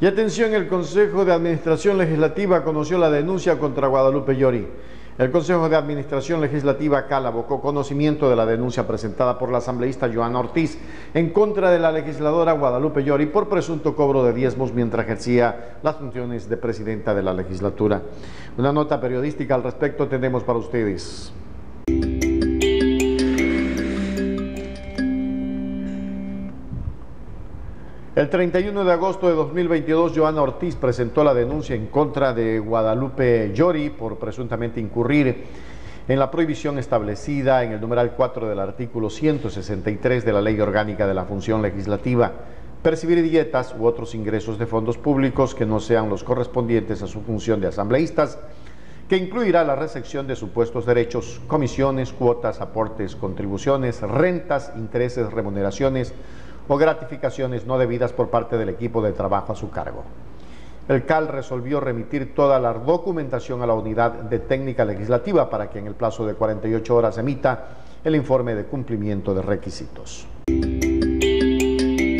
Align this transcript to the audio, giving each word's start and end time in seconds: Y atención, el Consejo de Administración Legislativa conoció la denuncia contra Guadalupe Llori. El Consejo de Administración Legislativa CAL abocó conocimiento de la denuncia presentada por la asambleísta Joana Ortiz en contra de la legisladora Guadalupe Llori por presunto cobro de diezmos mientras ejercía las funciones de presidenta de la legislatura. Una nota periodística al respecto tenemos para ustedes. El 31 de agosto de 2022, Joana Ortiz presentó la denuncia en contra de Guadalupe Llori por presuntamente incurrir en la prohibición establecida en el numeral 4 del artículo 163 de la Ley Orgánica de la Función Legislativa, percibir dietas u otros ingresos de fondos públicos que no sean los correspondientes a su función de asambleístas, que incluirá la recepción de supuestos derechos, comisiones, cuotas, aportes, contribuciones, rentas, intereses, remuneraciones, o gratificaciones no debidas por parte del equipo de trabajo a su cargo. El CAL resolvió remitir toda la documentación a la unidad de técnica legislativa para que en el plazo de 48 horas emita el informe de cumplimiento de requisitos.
Y 0.00 0.06
atención, 0.06 0.54
el 0.54 0.68
Consejo 0.68 1.24
de 1.24 1.32
Administración 1.32 1.98
Legislativa 1.98 2.62
conoció 2.62 2.98
la 2.98 3.10
denuncia 3.10 3.58
contra 3.58 3.88
Guadalupe 3.88 4.36
Llori. 4.36 4.64
El 5.18 5.32
Consejo 5.32 5.68
de 5.68 5.74
Administración 5.74 6.40
Legislativa 6.40 7.08
CAL 7.08 7.26
abocó 7.26 7.60
conocimiento 7.60 8.30
de 8.30 8.36
la 8.36 8.46
denuncia 8.46 8.86
presentada 8.86 9.36
por 9.40 9.50
la 9.50 9.58
asambleísta 9.58 10.08
Joana 10.08 10.38
Ortiz 10.38 10.78
en 11.14 11.30
contra 11.30 11.72
de 11.72 11.80
la 11.80 11.90
legisladora 11.90 12.52
Guadalupe 12.52 13.02
Llori 13.02 13.26
por 13.26 13.48
presunto 13.48 13.96
cobro 13.96 14.22
de 14.22 14.32
diezmos 14.32 14.72
mientras 14.72 15.04
ejercía 15.04 15.78
las 15.82 15.96
funciones 15.96 16.48
de 16.48 16.56
presidenta 16.58 17.12
de 17.12 17.24
la 17.24 17.34
legislatura. 17.34 18.00
Una 18.56 18.72
nota 18.72 19.00
periodística 19.00 19.56
al 19.56 19.64
respecto 19.64 20.06
tenemos 20.06 20.44
para 20.44 20.60
ustedes. 20.60 21.32
El 28.18 28.28
31 28.30 28.84
de 28.84 28.92
agosto 28.92 29.28
de 29.28 29.34
2022, 29.36 30.12
Joana 30.16 30.42
Ortiz 30.42 30.74
presentó 30.74 31.22
la 31.22 31.32
denuncia 31.32 31.76
en 31.76 31.86
contra 31.86 32.32
de 32.34 32.58
Guadalupe 32.58 33.52
Llori 33.54 33.90
por 33.90 34.18
presuntamente 34.18 34.80
incurrir 34.80 35.44
en 36.08 36.18
la 36.18 36.28
prohibición 36.28 36.80
establecida 36.80 37.62
en 37.62 37.70
el 37.70 37.80
numeral 37.80 38.14
4 38.16 38.48
del 38.48 38.58
artículo 38.58 39.08
163 39.08 40.24
de 40.24 40.32
la 40.32 40.42
Ley 40.42 40.60
Orgánica 40.60 41.06
de 41.06 41.14
la 41.14 41.26
Función 41.26 41.62
Legislativa, 41.62 42.32
percibir 42.82 43.22
dietas 43.22 43.72
u 43.78 43.86
otros 43.86 44.16
ingresos 44.16 44.58
de 44.58 44.66
fondos 44.66 44.98
públicos 44.98 45.54
que 45.54 45.64
no 45.64 45.78
sean 45.78 46.08
los 46.08 46.24
correspondientes 46.24 47.00
a 47.02 47.06
su 47.06 47.20
función 47.20 47.60
de 47.60 47.68
asambleístas, 47.68 48.40
que 49.08 49.16
incluirá 49.16 49.62
la 49.62 49.76
recepción 49.76 50.26
de 50.26 50.34
supuestos 50.34 50.86
derechos, 50.86 51.40
comisiones, 51.46 52.12
cuotas, 52.12 52.60
aportes, 52.60 53.14
contribuciones, 53.14 54.00
rentas, 54.00 54.72
intereses, 54.76 55.32
remuneraciones, 55.32 56.12
o 56.68 56.76
gratificaciones 56.76 57.66
no 57.66 57.78
debidas 57.78 58.12
por 58.12 58.28
parte 58.28 58.56
del 58.56 58.68
equipo 58.68 59.02
de 59.02 59.12
trabajo 59.12 59.52
a 59.52 59.56
su 59.56 59.70
cargo. 59.70 60.04
El 60.88 61.04
CAL 61.04 61.28
resolvió 61.28 61.80
remitir 61.80 62.34
toda 62.34 62.58
la 62.58 62.72
documentación 62.72 63.60
a 63.62 63.66
la 63.66 63.74
unidad 63.74 64.12
de 64.12 64.38
técnica 64.38 64.84
legislativa 64.84 65.50
para 65.50 65.68
que 65.68 65.78
en 65.78 65.86
el 65.86 65.94
plazo 65.94 66.26
de 66.26 66.34
48 66.34 66.96
horas 66.96 67.18
emita 67.18 67.68
el 68.04 68.14
informe 68.14 68.54
de 68.54 68.64
cumplimiento 68.64 69.34
de 69.34 69.42
requisitos. 69.42 70.26